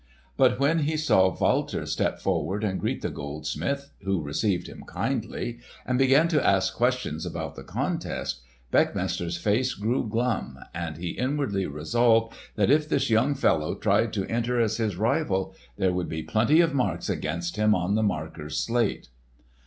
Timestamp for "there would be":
15.77-16.23